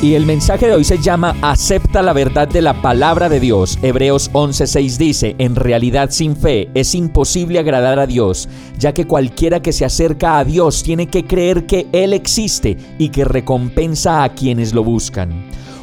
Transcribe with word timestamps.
Y 0.00 0.14
el 0.14 0.26
mensaje 0.26 0.68
de 0.68 0.74
hoy 0.74 0.84
se 0.84 0.98
llama 0.98 1.34
Acepta 1.42 2.02
la 2.02 2.12
verdad 2.12 2.46
de 2.46 2.62
la 2.62 2.80
palabra 2.80 3.28
de 3.28 3.40
Dios. 3.40 3.80
Hebreos 3.82 4.30
11:6 4.32 4.96
dice, 4.96 5.34
en 5.38 5.56
realidad 5.56 6.10
sin 6.12 6.36
fe 6.36 6.70
es 6.74 6.94
imposible 6.94 7.58
agradar 7.58 7.98
a 7.98 8.06
Dios, 8.06 8.48
ya 8.78 8.94
que 8.94 9.08
cualquiera 9.08 9.60
que 9.60 9.72
se 9.72 9.84
acerca 9.84 10.38
a 10.38 10.44
Dios 10.44 10.84
tiene 10.84 11.08
que 11.08 11.24
creer 11.24 11.66
que 11.66 11.88
Él 11.90 12.12
existe 12.12 12.76
y 12.96 13.08
que 13.08 13.24
recompensa 13.24 14.22
a 14.22 14.28
quienes 14.34 14.72
lo 14.72 14.84
buscan. 14.84 15.30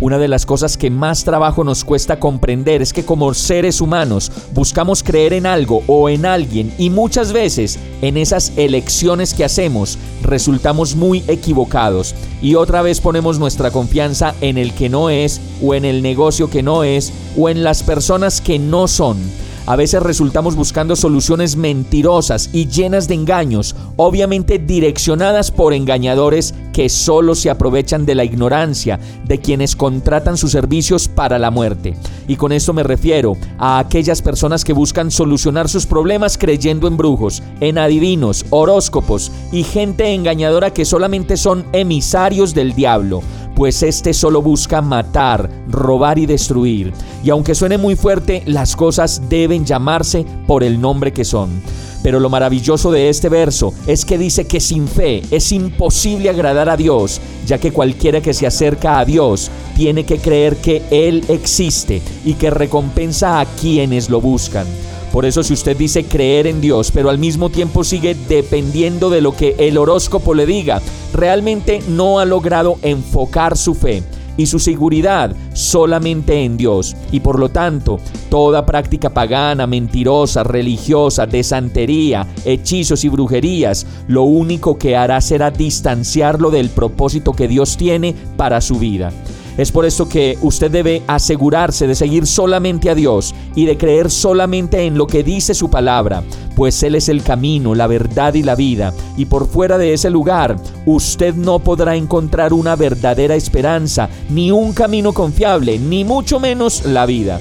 Una 0.00 0.16
de 0.16 0.28
las 0.28 0.46
cosas 0.46 0.78
que 0.78 0.88
más 0.88 1.24
trabajo 1.24 1.62
nos 1.62 1.84
cuesta 1.84 2.18
comprender 2.18 2.80
es 2.80 2.94
que 2.94 3.04
como 3.04 3.34
seres 3.34 3.82
humanos 3.82 4.32
buscamos 4.52 5.02
creer 5.02 5.34
en 5.34 5.44
algo 5.44 5.82
o 5.86 6.08
en 6.08 6.24
alguien 6.24 6.72
y 6.78 6.88
muchas 6.88 7.34
veces 7.34 7.78
en 8.00 8.16
esas 8.16 8.56
elecciones 8.56 9.34
que 9.34 9.44
hacemos 9.44 9.98
resultamos 10.22 10.96
muy 10.96 11.22
equivocados 11.28 12.14
y 12.40 12.54
otra 12.54 12.80
vez 12.80 12.98
ponemos 13.02 13.38
nuestra 13.38 13.70
confianza 13.70 14.34
en 14.40 14.56
el 14.56 14.72
que 14.72 14.88
no 14.88 15.10
es 15.10 15.38
o 15.62 15.74
en 15.74 15.84
el 15.84 16.00
negocio 16.00 16.48
que 16.48 16.62
no 16.62 16.82
es 16.82 17.12
o 17.36 17.50
en 17.50 17.62
las 17.62 17.82
personas 17.82 18.40
que 18.40 18.58
no 18.58 18.88
son. 18.88 19.18
A 19.66 19.76
veces 19.76 20.02
resultamos 20.02 20.56
buscando 20.56 20.96
soluciones 20.96 21.56
mentirosas 21.56 22.50
y 22.52 22.66
llenas 22.66 23.08
de 23.08 23.14
engaños, 23.14 23.76
obviamente 23.96 24.58
direccionadas 24.58 25.50
por 25.50 25.74
engañadores 25.74 26.54
que 26.72 26.88
solo 26.88 27.34
se 27.34 27.50
aprovechan 27.50 28.06
de 28.06 28.14
la 28.14 28.24
ignorancia 28.24 28.98
de 29.24 29.38
quienes 29.38 29.76
contratan 29.76 30.36
sus 30.36 30.52
servicios 30.52 31.08
para 31.08 31.38
la 31.38 31.50
muerte. 31.50 31.96
Y 32.26 32.36
con 32.36 32.52
esto 32.52 32.72
me 32.72 32.82
refiero 32.82 33.36
a 33.58 33.78
aquellas 33.78 34.22
personas 34.22 34.64
que 34.64 34.72
buscan 34.72 35.10
solucionar 35.10 35.68
sus 35.68 35.86
problemas 35.86 36.38
creyendo 36.38 36.88
en 36.88 36.96
brujos, 36.96 37.42
en 37.60 37.78
adivinos, 37.78 38.46
horóscopos 38.50 39.30
y 39.52 39.62
gente 39.62 40.14
engañadora 40.14 40.72
que 40.72 40.84
solamente 40.84 41.36
son 41.36 41.66
emisarios 41.72 42.54
del 42.54 42.74
diablo 42.74 43.22
pues 43.60 43.82
este 43.82 44.14
solo 44.14 44.40
busca 44.40 44.80
matar, 44.80 45.50
robar 45.68 46.18
y 46.18 46.24
destruir. 46.24 46.94
Y 47.22 47.28
aunque 47.28 47.54
suene 47.54 47.76
muy 47.76 47.94
fuerte, 47.94 48.42
las 48.46 48.74
cosas 48.74 49.20
deben 49.28 49.66
llamarse 49.66 50.24
por 50.46 50.64
el 50.64 50.80
nombre 50.80 51.12
que 51.12 51.26
son. 51.26 51.60
Pero 52.02 52.20
lo 52.20 52.30
maravilloso 52.30 52.90
de 52.90 53.10
este 53.10 53.28
verso 53.28 53.74
es 53.86 54.06
que 54.06 54.16
dice 54.16 54.46
que 54.46 54.60
sin 54.60 54.88
fe 54.88 55.20
es 55.30 55.52
imposible 55.52 56.30
agradar 56.30 56.70
a 56.70 56.78
Dios, 56.78 57.20
ya 57.46 57.58
que 57.58 57.70
cualquiera 57.70 58.22
que 58.22 58.32
se 58.32 58.46
acerca 58.46 58.98
a 58.98 59.04
Dios 59.04 59.50
tiene 59.76 60.04
que 60.04 60.16
creer 60.16 60.56
que 60.56 60.82
Él 60.90 61.22
existe 61.28 62.00
y 62.24 62.32
que 62.36 62.48
recompensa 62.48 63.40
a 63.40 63.44
quienes 63.44 64.08
lo 64.08 64.22
buscan. 64.22 64.64
Por 65.12 65.24
eso 65.24 65.42
si 65.42 65.54
usted 65.54 65.76
dice 65.76 66.04
creer 66.04 66.46
en 66.46 66.60
Dios, 66.60 66.92
pero 66.92 67.10
al 67.10 67.18
mismo 67.18 67.50
tiempo 67.50 67.82
sigue 67.82 68.16
dependiendo 68.28 69.10
de 69.10 69.20
lo 69.20 69.36
que 69.36 69.56
el 69.58 69.76
horóscopo 69.76 70.34
le 70.34 70.46
diga, 70.46 70.80
realmente 71.12 71.82
no 71.88 72.20
ha 72.20 72.24
logrado 72.24 72.78
enfocar 72.82 73.56
su 73.56 73.74
fe 73.74 74.04
y 74.36 74.46
su 74.46 74.58
seguridad 74.58 75.34
solamente 75.52 76.44
en 76.44 76.56
Dios. 76.56 76.96
Y 77.10 77.20
por 77.20 77.38
lo 77.38 77.48
tanto, 77.48 77.98
toda 78.30 78.64
práctica 78.64 79.10
pagana, 79.10 79.66
mentirosa, 79.66 80.44
religiosa, 80.44 81.26
de 81.26 81.42
santería, 81.42 82.26
hechizos 82.44 83.04
y 83.04 83.08
brujerías, 83.08 83.86
lo 84.06 84.22
único 84.22 84.78
que 84.78 84.96
hará 84.96 85.20
será 85.20 85.50
distanciarlo 85.50 86.50
del 86.50 86.70
propósito 86.70 87.32
que 87.32 87.48
Dios 87.48 87.76
tiene 87.76 88.14
para 88.36 88.60
su 88.60 88.76
vida. 88.76 89.12
Es 89.60 89.72
por 89.72 89.84
eso 89.84 90.08
que 90.08 90.38
usted 90.40 90.70
debe 90.70 91.02
asegurarse 91.06 91.86
de 91.86 91.94
seguir 91.94 92.26
solamente 92.26 92.88
a 92.88 92.94
Dios 92.94 93.34
y 93.54 93.66
de 93.66 93.76
creer 93.76 94.10
solamente 94.10 94.86
en 94.86 94.96
lo 94.96 95.06
que 95.06 95.22
dice 95.22 95.52
su 95.52 95.68
palabra, 95.68 96.22
pues 96.56 96.82
Él 96.82 96.94
es 96.94 97.10
el 97.10 97.22
camino, 97.22 97.74
la 97.74 97.86
verdad 97.86 98.32
y 98.32 98.42
la 98.42 98.54
vida, 98.54 98.94
y 99.18 99.26
por 99.26 99.46
fuera 99.46 99.76
de 99.76 99.92
ese 99.92 100.08
lugar 100.08 100.56
usted 100.86 101.34
no 101.34 101.58
podrá 101.58 101.94
encontrar 101.94 102.54
una 102.54 102.74
verdadera 102.74 103.34
esperanza, 103.34 104.08
ni 104.30 104.50
un 104.50 104.72
camino 104.72 105.12
confiable, 105.12 105.78
ni 105.78 106.04
mucho 106.04 106.40
menos 106.40 106.86
la 106.86 107.04
vida. 107.04 107.38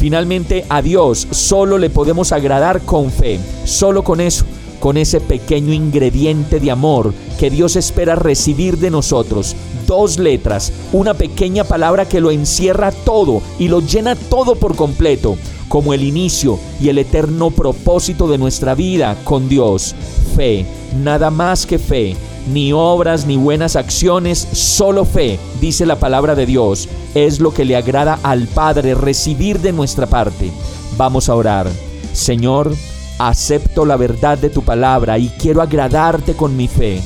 Finalmente 0.00 0.64
a 0.70 0.82
Dios 0.82 1.28
solo 1.30 1.78
le 1.78 1.88
podemos 1.88 2.32
agradar 2.32 2.80
con 2.80 3.12
fe, 3.12 3.38
solo 3.64 4.02
con 4.02 4.20
eso 4.20 4.44
con 4.80 4.96
ese 4.96 5.20
pequeño 5.20 5.72
ingrediente 5.72 6.58
de 6.58 6.70
amor 6.70 7.14
que 7.38 7.50
Dios 7.50 7.76
espera 7.76 8.16
recibir 8.16 8.78
de 8.78 8.90
nosotros. 8.90 9.54
Dos 9.86 10.18
letras, 10.18 10.72
una 10.92 11.14
pequeña 11.14 11.64
palabra 11.64 12.08
que 12.08 12.20
lo 12.20 12.30
encierra 12.30 12.90
todo 12.90 13.42
y 13.58 13.68
lo 13.68 13.80
llena 13.80 14.16
todo 14.16 14.56
por 14.56 14.74
completo, 14.74 15.36
como 15.68 15.94
el 15.94 16.02
inicio 16.02 16.58
y 16.80 16.88
el 16.88 16.98
eterno 16.98 17.50
propósito 17.50 18.26
de 18.26 18.38
nuestra 18.38 18.74
vida 18.74 19.16
con 19.24 19.48
Dios. 19.48 19.94
Fe, 20.34 20.66
nada 21.02 21.30
más 21.30 21.66
que 21.66 21.78
fe, 21.78 22.16
ni 22.52 22.72
obras 22.72 23.26
ni 23.26 23.36
buenas 23.36 23.76
acciones, 23.76 24.38
solo 24.52 25.04
fe, 25.04 25.38
dice 25.60 25.86
la 25.86 26.00
palabra 26.00 26.34
de 26.34 26.46
Dios, 26.46 26.88
es 27.14 27.40
lo 27.40 27.52
que 27.52 27.64
le 27.64 27.76
agrada 27.76 28.18
al 28.22 28.46
Padre 28.48 28.94
recibir 28.94 29.60
de 29.60 29.72
nuestra 29.72 30.06
parte. 30.06 30.50
Vamos 30.96 31.28
a 31.28 31.34
orar. 31.34 31.68
Señor, 32.12 32.74
Acepto 33.22 33.84
la 33.84 33.98
verdad 33.98 34.38
de 34.38 34.48
tu 34.48 34.62
palabra 34.62 35.18
y 35.18 35.28
quiero 35.28 35.60
agradarte 35.60 36.32
con 36.32 36.56
mi 36.56 36.68
fe. 36.68 37.02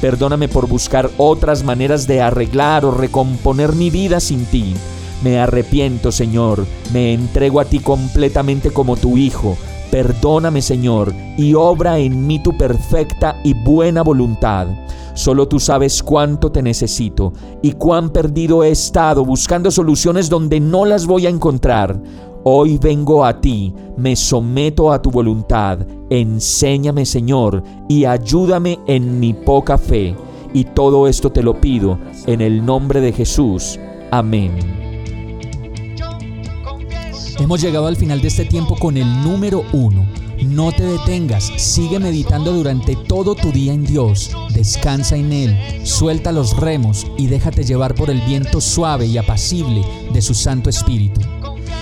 Perdóname 0.00 0.48
por 0.48 0.66
buscar 0.66 1.10
otras 1.18 1.62
maneras 1.62 2.06
de 2.06 2.22
arreglar 2.22 2.86
o 2.86 2.90
recomponer 2.90 3.74
mi 3.74 3.90
vida 3.90 4.18
sin 4.18 4.46
ti. 4.46 4.72
Me 5.22 5.38
arrepiento, 5.38 6.10
Señor, 6.10 6.64
me 6.90 7.12
entrego 7.12 7.60
a 7.60 7.66
ti 7.66 7.80
completamente 7.80 8.70
como 8.70 8.96
tu 8.96 9.18
Hijo. 9.18 9.58
Perdóname, 9.90 10.62
Señor, 10.62 11.12
y 11.36 11.52
obra 11.52 11.98
en 11.98 12.26
mí 12.26 12.42
tu 12.42 12.56
perfecta 12.56 13.38
y 13.44 13.52
buena 13.52 14.00
voluntad. 14.00 14.68
Solo 15.12 15.48
tú 15.48 15.60
sabes 15.60 16.02
cuánto 16.02 16.50
te 16.50 16.62
necesito 16.62 17.34
y 17.60 17.72
cuán 17.72 18.08
perdido 18.08 18.64
he 18.64 18.70
estado 18.70 19.22
buscando 19.22 19.70
soluciones 19.70 20.30
donde 20.30 20.60
no 20.60 20.86
las 20.86 21.06
voy 21.06 21.26
a 21.26 21.28
encontrar. 21.28 22.00
Hoy 22.50 22.78
vengo 22.78 23.26
a 23.26 23.42
ti, 23.42 23.74
me 23.98 24.16
someto 24.16 24.90
a 24.90 25.02
tu 25.02 25.10
voluntad, 25.10 25.80
enséñame 26.08 27.04
Señor 27.04 27.62
y 27.90 28.06
ayúdame 28.06 28.78
en 28.86 29.20
mi 29.20 29.34
poca 29.34 29.76
fe. 29.76 30.16
Y 30.54 30.64
todo 30.64 31.06
esto 31.08 31.30
te 31.30 31.42
lo 31.42 31.60
pido 31.60 31.98
en 32.26 32.40
el 32.40 32.64
nombre 32.64 33.02
de 33.02 33.12
Jesús. 33.12 33.78
Amén. 34.10 34.52
Hemos 37.38 37.60
llegado 37.60 37.86
al 37.86 37.96
final 37.96 38.22
de 38.22 38.28
este 38.28 38.46
tiempo 38.46 38.76
con 38.76 38.96
el 38.96 39.22
número 39.22 39.62
uno. 39.74 40.06
No 40.42 40.72
te 40.72 40.84
detengas, 40.84 41.52
sigue 41.58 41.98
meditando 41.98 42.54
durante 42.54 42.96
todo 42.96 43.34
tu 43.34 43.52
día 43.52 43.74
en 43.74 43.84
Dios, 43.84 44.30
descansa 44.54 45.18
en 45.18 45.34
Él, 45.34 45.58
suelta 45.84 46.32
los 46.32 46.56
remos 46.56 47.06
y 47.18 47.26
déjate 47.26 47.64
llevar 47.64 47.94
por 47.94 48.08
el 48.08 48.22
viento 48.22 48.62
suave 48.62 49.04
y 49.04 49.18
apacible 49.18 49.82
de 50.14 50.22
su 50.22 50.32
Santo 50.32 50.70
Espíritu. 50.70 51.20